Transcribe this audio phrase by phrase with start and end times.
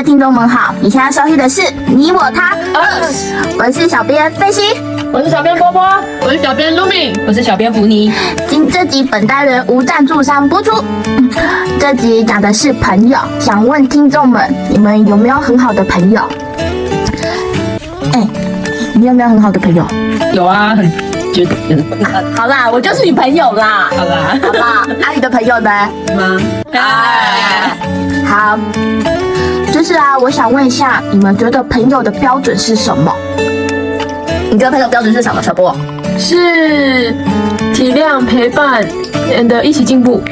[0.00, 2.56] 位听众们好，你现在收听的是你我他，
[3.58, 4.62] 我是小编费西，
[5.12, 5.82] 我是小编波波，
[6.22, 8.10] 我是小编 Lumi，我是小编福尼。
[8.48, 10.82] 今这集本单元无赞助商播出。
[11.78, 16.22] 这集讲的是朋友，想问听众们，你们有没有很好的朋友？
[18.14, 18.26] 哎，
[18.94, 19.86] 你有没有很好的朋友？
[20.32, 20.90] 有啊，很
[21.34, 21.54] 觉得。
[22.34, 23.90] 好啦，我就是你朋友啦。
[23.94, 25.70] 好啦，好啦，阿姨的朋友呢？
[26.16, 26.40] 吗？
[26.72, 27.76] 哎，
[28.26, 28.58] 好，
[29.80, 33.10] 就是啊，我想问一下，你们觉得朋友的标准是什么？
[34.50, 35.42] 你觉得朋友标准是什么？
[35.42, 35.74] 小波？
[36.18, 37.12] 是
[37.74, 38.84] 体谅、陪伴
[39.32, 40.22] ，and 一起进步，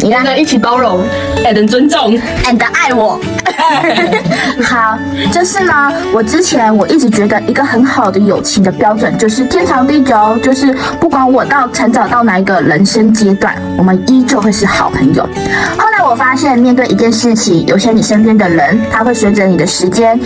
[0.00, 1.00] 你呢，and 一起包容。
[1.44, 2.18] and 尊重。
[2.44, 3.20] and 爱我。
[4.62, 4.98] 好，
[5.32, 15.22] 就是呢，我之前我一直觉得一个很好的友情的标准就是天长地久，就是不管我到成长到哪一个人生阶段，我们依旧会是好朋友。
[15.78, 20.18] 后来我发现，面对一件事情，有些你身边的人，他会随着你的时间，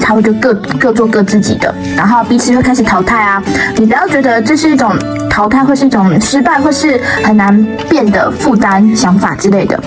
[0.00, 3.42] 他会就各各做各自己的，然后彼此会开始淘汰啊。
[3.76, 4.92] 你不要觉得这是一种
[5.28, 9.78] 淘汰，或是一种失败，或是很难变的负担、想法之类的。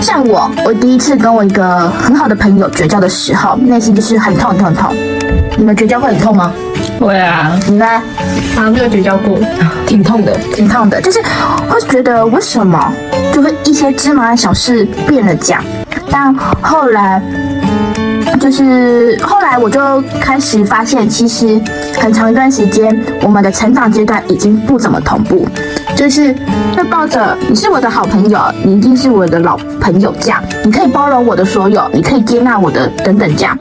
[0.00, 4.96] 像我，我第一次跟我一个很好的朋友绝交的时候，内心就是很痛很痛很痛。
[5.56, 6.52] 你们绝交会很痛吗？
[7.00, 7.84] 会啊，你呢？
[8.54, 9.38] 好像没有绝交过，
[9.86, 10.36] 挺痛的。
[10.54, 11.20] 挺痛的，就是
[11.68, 12.92] 会觉得为什么
[13.32, 15.62] 就会一些芝麻小事变了讲，
[16.10, 17.20] 但后来
[18.40, 21.60] 就是后来我就开始发现，其实
[22.00, 25.46] 很长一段时间，我们的成长阶段已经不怎么同步，
[25.96, 26.34] 就是
[26.76, 33.58] 会抱着你是我的好朋友，你一定是我的老朋友这样，你可以包容我的所有，你可以接纳我的等等这样。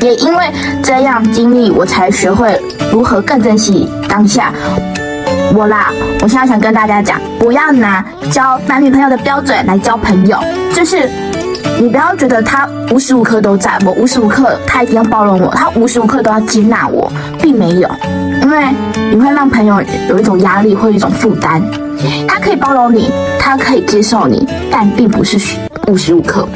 [0.00, 0.46] 也因为
[0.82, 2.58] 这样经历，我才学会
[2.92, 4.52] 如何更珍惜当下。
[5.54, 5.90] 我啦，
[6.22, 10.38] 我现在想跟大家讲，不要拿交男女朋友的标准来交朋友，
[10.72, 11.10] 就是
[11.80, 17.10] 你不要觉得他无时无刻都在，我无时无刻他一定要包容我，他无时无刻都要接纳我，
[17.40, 17.88] 并没有，
[18.42, 18.64] 因为
[19.10, 21.62] 你会让朋友有一种压力或一种负担。
[22.28, 23.10] 他可以包容你，
[23.40, 25.36] 他可以接受你，但并不是
[25.88, 26.48] 无时无刻。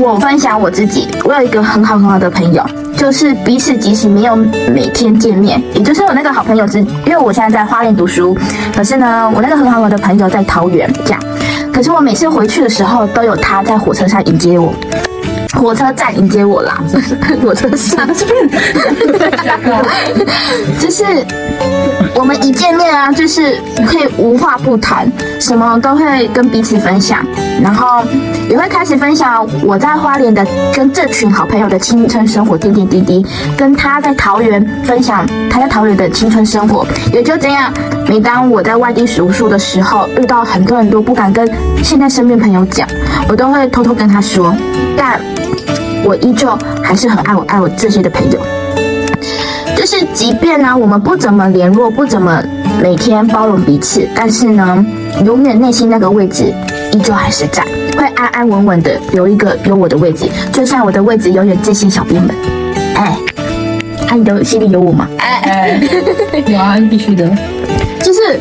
[0.00, 2.64] 我分享我自己，我有一个很好很好的朋友，
[2.96, 4.34] 就是彼此即使没有
[4.72, 8.34] 每天见面，也就是我那个好朋友之，因为我现在在花莲读书，
[8.74, 11.20] 可是呢，我那个很好的朋友在桃园，这样，
[11.72, 14.72] 可是我每次回去的时候，都有他在火车上迎接我。
[15.58, 16.78] 火车站迎接我啦，
[17.42, 18.06] 火车上，
[20.78, 21.04] 就是
[22.18, 23.56] 我们一见面啊，就是
[23.86, 25.08] 可以无话不谈，
[25.38, 27.24] 什么都会跟彼此分享，
[27.62, 28.02] 然后
[28.50, 33.24] 也会开始分享我在花莲的跟这群好朋友的青春生活点点滴滴，
[33.56, 37.72] 跟他在桃园分享他在桃园的青春生活，也就这样。
[38.08, 41.48] 每当我在外地读书的时候，遇到很多很多不敢跟
[41.84, 42.88] 现在身边朋友讲，
[43.28, 44.52] 我都会偷偷跟他说，
[44.96, 45.20] 但
[46.04, 48.40] 我依旧还是很爱我爱我这些的朋友。
[49.78, 52.42] 就是即便呢，我们不怎么联络，不怎么
[52.82, 54.84] 每天包容彼此，但是呢，
[55.24, 56.52] 永远内心那个位置
[56.92, 57.62] 依旧还是在，
[57.96, 62.34] 会安安稳稳的留一个有我的位置，就像我的位置永远这些小编们，
[62.96, 63.16] 哎，
[64.08, 65.06] 啊，你的心里有我吗？
[65.18, 65.80] 哎，
[66.32, 67.30] 哎，有啊，必须的。
[68.02, 68.40] 就是，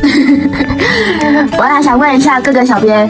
[1.58, 3.06] 我还想问一下各个小编，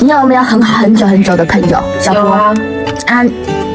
[0.00, 1.78] 你有没有很好很久很久的朋友？
[2.14, 2.54] 有啊，
[3.08, 3.22] 啊，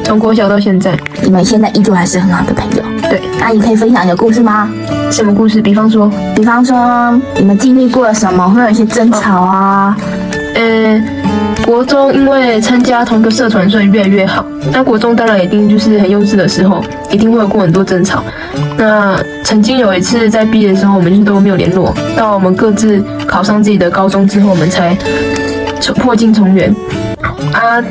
[0.02, 0.98] 从国小到现在。
[1.20, 2.77] 你们现在依旧还是很好的朋友。
[3.10, 4.68] 对，那你可以分享你的故事吗？
[5.10, 5.62] 什么故事？
[5.62, 9.96] 比方说，比方说你们经历过了什么，会有一些争吵啊？
[10.54, 11.02] 呃，
[11.64, 14.44] 国中因为参加同一个社团，所以越来越好。
[14.72, 18.22] 那国中当然一定就是很幼稚的时候，一定会有过很多争吵。
[18.76, 24.94] 那曾经有一次在毕业的时候，我们就都没有联络，到我们各自考上自己的高中之后，我们才
[25.96, 26.74] 破镜重圆。
[27.52, 27.82] 啊，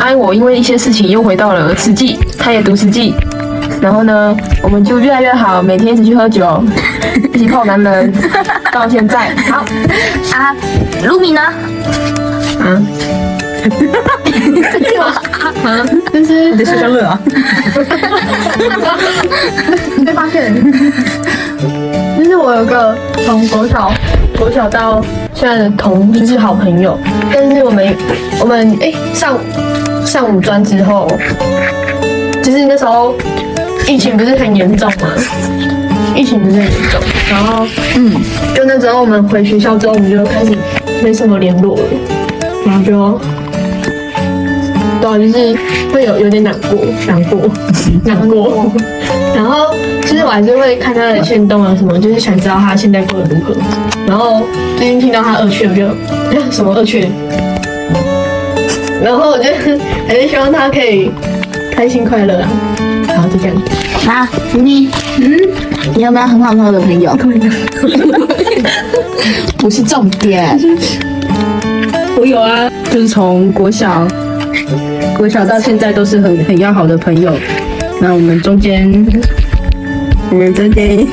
[0.00, 3.14] 啊，我因为一些事情又回到了慈济，他也读慈济。
[3.80, 6.62] 然后呢，我们就越来越好，每天一起去喝酒，
[7.32, 8.12] 一起泡男人，
[8.72, 9.30] 到现在。
[9.50, 9.64] 好，
[10.34, 10.54] 啊，
[11.04, 11.40] 卢米呢？
[12.60, 12.86] 嗯，
[15.64, 17.18] 嗯，就是你的消消乐啊！
[19.96, 20.54] 你 被发现，
[22.18, 23.92] 就是我有个从国小
[24.38, 25.04] 国小到
[25.34, 26.98] 现在的同就是好朋友，
[27.32, 27.96] 但是我们
[28.40, 29.38] 我们哎、上
[30.04, 31.06] 上五专之后，
[32.42, 33.14] 就是那时候
[33.88, 35.08] 疫情不是很严重吗，
[36.14, 37.00] 疫情不是很严重，
[37.30, 37.66] 然后
[37.96, 38.12] 嗯，
[38.54, 40.56] 就那时候我们回学校之后，我们就开始
[41.02, 41.82] 没什么联络了，
[42.66, 43.20] 然后就。
[44.98, 45.56] 对啊，就是
[45.92, 47.48] 会有有点难过，难过，
[48.04, 48.72] 难过。
[49.36, 49.72] 然后
[50.02, 53.54] 其实我还是会看他的线动啊什么，就是想知道他现在过得如何。
[54.08, 54.42] 然后
[54.76, 55.74] 最近听到他二缺，我
[56.34, 57.08] 就什么二缺？
[59.04, 59.44] 然后我就
[60.08, 61.10] 还是希望他可以
[61.72, 62.48] 开心快乐啊。
[63.36, 63.56] 好，就这样。
[64.06, 64.88] 啊，你，
[65.20, 65.36] 嗯，
[65.94, 67.16] 你有没有很好很好的朋友？
[69.58, 70.58] 不是重点。
[72.18, 74.06] 我有啊，就是从国小，
[75.16, 77.32] 国小到现在都是很很要好的朋友。
[78.00, 79.06] 那我们中间，
[80.30, 80.98] 我们中间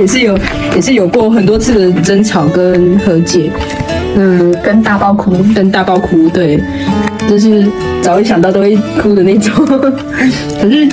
[0.00, 0.38] 也是有
[0.74, 3.50] 也是有过很多次的争吵跟和解。
[4.16, 6.62] 嗯，跟大爆哭，跟大爆哭，对，
[7.28, 7.66] 就是
[8.00, 9.52] 早一想到都会哭的那种。
[10.62, 10.88] 可是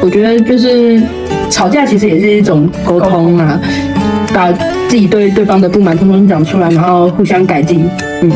[0.00, 1.00] 我觉得就是
[1.50, 3.60] 吵架其实也是一种沟通啊，
[4.32, 4.52] 把
[4.88, 7.88] 自己对对方的不满通通讲出来，然后互相改进。
[8.22, 8.30] 嗯，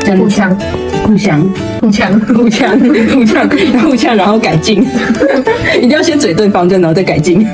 [0.00, 0.56] 这样互相
[1.04, 1.40] 互相
[1.80, 3.48] 互相互相互相
[3.80, 4.86] 互相，然后改进。
[5.78, 7.46] 一定要先嘴对方，然后再改进。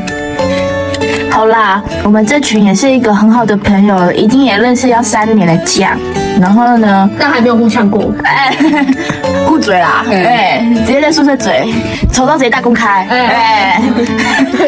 [1.32, 5.98] 好啦，我们这群也是一个很好的朋友，已经也认识要三年了，酱。
[6.38, 8.12] 然后呢，但还没有互呛过。
[8.22, 8.54] 哎，
[9.48, 11.72] 互嘴啦，哎，直接在宿舍嘴，
[12.12, 13.82] 丑到直接大公开，哎，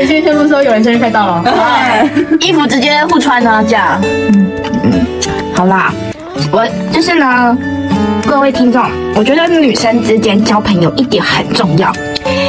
[0.07, 2.09] 先宣布说，有人生日快到了，哎，
[2.41, 4.01] 衣服直接互穿呢，这样。
[4.03, 4.51] 嗯
[4.85, 5.07] 嗯，
[5.55, 5.93] 好啦，
[6.51, 7.57] 我就是呢，
[8.27, 8.83] 各位听众，
[9.15, 11.93] 我觉得女生之间交朋友一点很重要。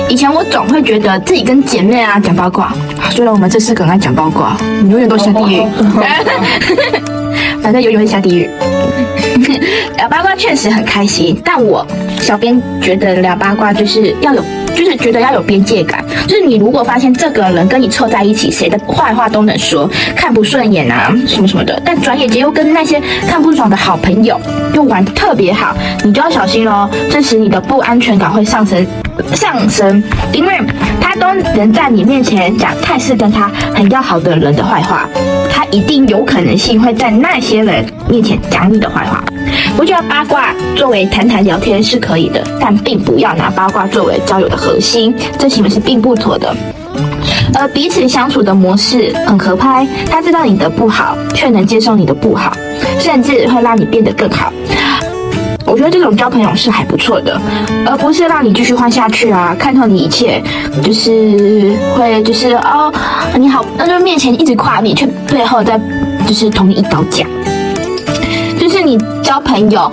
[0.07, 2.74] 以前我总会觉得自己跟姐妹啊讲八卦，
[3.10, 5.63] 虽然我们这四个爱讲八卦，你永远都下地狱，
[7.62, 8.50] 反正永远会下地狱。
[9.98, 11.86] 聊八卦确实很开心，但我
[12.19, 14.42] 小编觉得聊八卦就是要有，
[14.74, 16.04] 就是觉得要有边界感。
[16.28, 24.40] 就是你如果发现这个人跟你凑在一起，谁的坏话都能说，看不顺眼啊什么什么的，但转眼间又跟那些看不爽的好朋友
[24.74, 26.90] 又玩特别好，你就要小心喽。
[27.10, 28.86] 这时你的不安全感会上升
[29.33, 30.01] 上升，
[30.33, 30.59] 因为
[31.00, 35.07] 他都能在你面前讲泰式跟他很要好的人的坏话，
[35.51, 39.23] 他一定有可能性会在那些人面前讲你的坏话。
[39.77, 46.56] 我觉得八卦作为谈谈聊天是可以的，但并不要拿八卦作为交友的核心，这行为是并不妥的。
[47.53, 52.56] 而彼此相处的模式很合拍，他知道你的不好，却能接受你的不好，
[53.00, 54.51] 甚至会让你变得更好。
[55.65, 57.39] 我觉得这种交朋友是还不错的，
[57.85, 60.41] 而不是让你继续换下去啊，看透你一切，
[60.83, 62.94] 就是会就是哦
[63.38, 65.79] 你好，那就面前一直夸你，却背后在
[66.27, 67.27] 就是捅你一刀讲。
[68.59, 69.91] 就是你交朋友，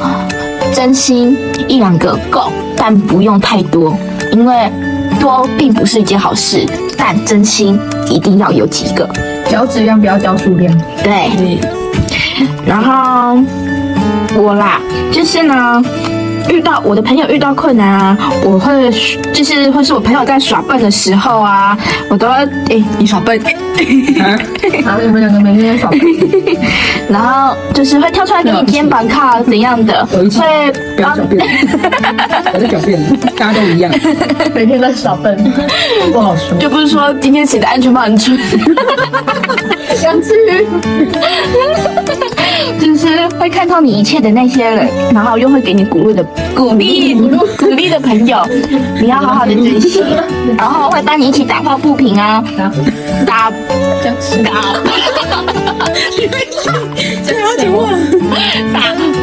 [0.74, 1.36] 真心
[1.69, 3.96] 一两个够，但不用太多，
[4.32, 4.70] 因为
[5.20, 6.66] 多并不是一件好事。
[6.96, 7.76] 但真心
[8.08, 9.08] 一定要有几个，
[9.50, 10.72] 交质量不要交数量。
[11.02, 11.58] 对，
[12.64, 13.42] 然后
[14.37, 15.82] 我啦，就是呢。
[16.50, 18.90] 遇到我的朋友遇到困难啊，我会
[19.32, 21.78] 就是或是我朋友在耍笨的时候啊，
[22.10, 23.40] 我都要哎你耍笨，
[24.84, 26.00] 然后你们两个每天耍笨，
[27.08, 30.19] 然后就是会跳出来给你肩膀靠怎样的，会
[30.96, 31.46] 不要狡辩，
[32.52, 33.00] 我在狡辩，
[33.37, 33.90] 大家都一样，
[34.52, 35.38] 每天在耍笨，
[36.12, 38.37] 不好说，就不是说今天谁的安全帽很蠢，
[40.02, 40.66] 杨志宇。
[42.80, 46.24] 就是会看透你一切的那些人，然后又会给你鼓励的
[46.54, 47.14] 鼓励
[47.58, 48.44] 鼓励的朋友，
[49.00, 50.02] 你要好好的珍惜。
[50.56, 52.42] 然后会帮你一起打抱不平啊，
[53.26, 53.52] 打打，
[54.02, 54.10] 这
[57.40, 57.88] 好几万，
[58.73, 58.80] 打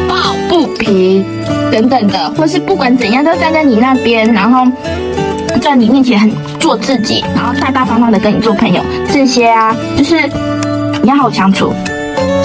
[0.08, 1.24] 抱不平
[1.70, 4.66] 等等的，或是不管怎样都站在你那边，然后
[5.60, 8.80] 在你面前很做自己，然后大大方方的跟你做朋友，
[9.12, 10.16] 这些啊，就是
[11.02, 11.72] 你要好好相处。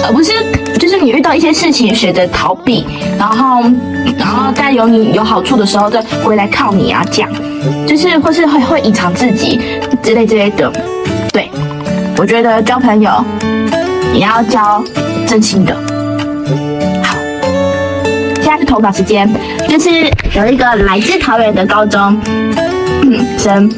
[0.04, 0.32] 而不是，
[0.78, 2.86] 就是你遇到一些事情选择逃避，
[3.18, 3.62] 然后，
[4.18, 7.30] 然后在有你有好处的时候再回来靠你啊，这样，
[7.86, 9.60] 就是或是会会隐藏自己
[10.02, 10.70] 之类之类的。
[11.32, 11.50] 对，
[12.18, 13.10] 我觉得交朋友
[14.14, 14.82] 也要交
[15.26, 15.74] 真心的。
[17.02, 17.16] 好，
[18.36, 19.28] 现在是投稿时间，
[19.68, 19.90] 就是
[20.34, 22.18] 有一个来自桃园的高中
[23.38, 23.70] 生，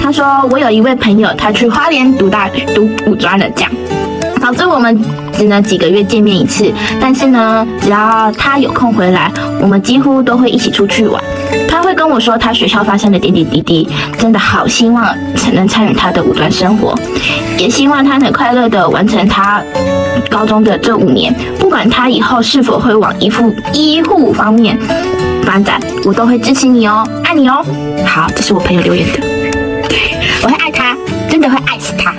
[0.00, 3.70] 他说我有一位朋友，他去花莲读大读五专了，这样。
[4.40, 5.02] 导致我们
[5.36, 11.22] 只能几个月见面一次，但是呢，只要他有空回来，我们几乎都会一起出去玩。
[11.68, 13.88] 他会跟我说他学校发生的点点滴滴，
[14.18, 15.14] 真的好希望
[15.52, 16.94] 能参与他的五段生活，
[17.58, 19.62] 也希望他能快乐的完成他
[20.30, 21.34] 高中的这五年。
[21.58, 24.78] 不管他以后是否会往医护医护方面
[25.42, 27.64] 发展，我都会支持你哦，爱你哦。
[28.06, 29.20] 好，这是我朋友留言的，
[30.42, 30.96] 我会爱他，
[31.28, 32.14] 真的会爱死他。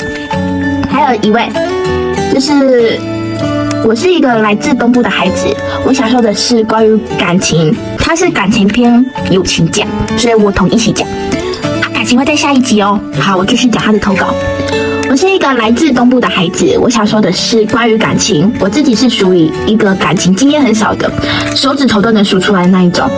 [0.91, 1.49] 还有一位。
[2.35, 2.99] 就是
[3.85, 5.47] 我是一个来自东部的孩子，
[5.85, 9.87] 我想说的是关于感情，他是感情篇友情讲，
[10.17, 11.07] 所以我同一起讲。
[11.07, 12.99] 啊，感情会在下一集哦。
[13.17, 14.35] 好，我继续讲他的投稿。
[15.09, 21.09] 我是一个来自东部的孩子，我想说的是关于感情，我自己是属于一个感情经验很少的，
[21.55, 23.09] 手指头都能数出来的那一种，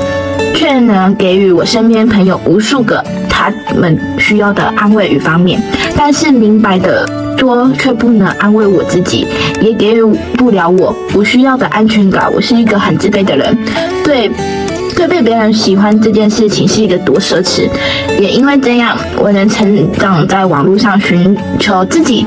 [0.54, 3.04] 却能给予我身边朋友无数个
[3.38, 5.62] 他们需要的安慰与方面，
[5.96, 7.06] 但是明白的
[7.38, 9.28] 多却不能安慰我自己，
[9.62, 10.04] 也给予
[10.36, 12.28] 不了我我需要的安全感。
[12.34, 13.56] 我是一个很自卑的人，
[14.04, 14.32] 对。
[14.96, 17.70] 对被别人喜欢这件事情是一个多奢侈，
[18.20, 22.26] 也因为这样，我能成长在网络上寻求自己。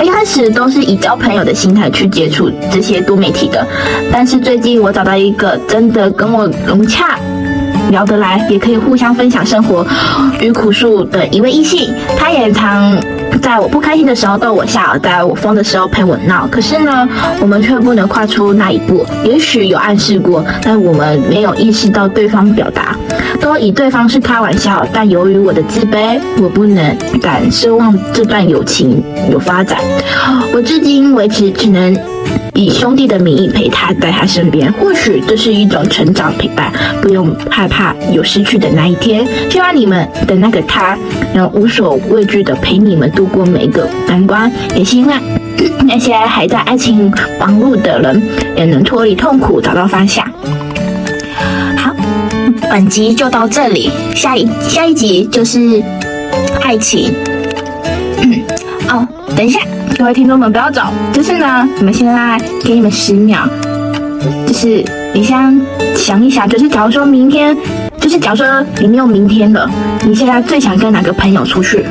[0.00, 3.66] 一开始都是以交朋友的心态去接触这些多媒体的，
[4.12, 7.18] 但是最近我找到一个真的跟我融洽、
[7.90, 9.86] 聊得来，也可以互相分享生活
[10.40, 12.96] 与苦诉的一位异性，他也常。
[13.40, 16.46] 在我不开心的时候逗我笑，在我疯的时候陪我闹。
[16.48, 17.08] 可是呢，
[17.40, 19.04] 我们却不能跨出那一步。
[19.24, 22.94] 也许有暗示过，但我们没有意识到对方表达，
[23.40, 24.86] 都以对方是开玩笑。
[24.92, 29.78] 但由于我的自卑，我不能敢奢望这段友情有发展。
[30.52, 31.96] 我至今为止只能。
[32.54, 36.70] 以兄弟的名义陪他，在他身边，或许这是一种成长陪伴，
[37.00, 39.26] 不用害怕有失去的那一天。
[39.48, 40.96] 希望你们的那个他，
[41.32, 44.50] 能无所畏惧的陪你们度过每一个难关。
[44.76, 45.18] 也希望
[45.86, 48.22] 那些还在爱情忙碌的人，
[48.56, 50.24] 也能脱离痛苦，找到方向。
[52.70, 55.82] 本集就到这里，下一下一集就是
[56.62, 57.12] 爱情。
[58.88, 59.60] 哦，等一下。
[59.98, 60.82] 各位听众们，不要走。
[61.12, 63.40] 就是呢，你们现在给你们十秒，
[64.46, 65.60] 就是你先
[65.94, 67.54] 想一想，就是假如说明天，
[68.00, 68.46] 就是假如说
[68.80, 69.68] 你没有明天了，
[70.06, 71.84] 你现在最想跟哪个朋友出去？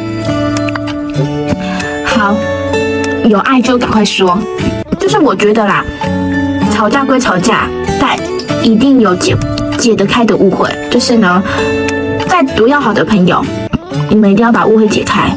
[2.04, 2.36] 好，
[3.26, 4.38] 有爱就赶快说。
[5.00, 5.86] 就是我觉得啦，
[6.72, 7.68] 吵架归吵架，
[8.00, 8.18] 但
[8.64, 9.36] 一定有解
[9.80, 10.70] 解得开的误会。
[10.92, 11.42] 就是呢，
[12.28, 13.44] 再多要好的朋友，
[14.10, 15.36] 你们一定要把误会解开，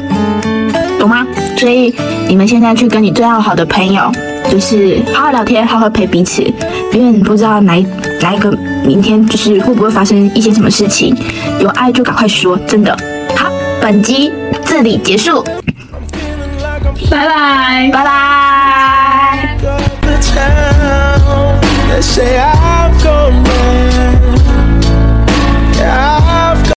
[0.99, 1.25] 懂吗？
[1.57, 1.95] 所以。
[2.25, 4.09] 你们现在去跟你最要好的朋友，
[4.49, 6.41] 就是好好聊天，好好陪彼此，
[6.91, 7.75] 因为你不知道哪
[8.21, 8.49] 哪一个
[8.83, 11.13] 明天就是会不会发生一些什么事情，
[11.59, 12.97] 有爱就赶快说，真的。
[13.35, 14.31] 好，本集
[14.65, 15.43] 这里结束，
[17.11, 19.57] 拜拜，拜拜。